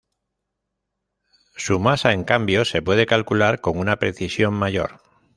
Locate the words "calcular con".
3.05-3.77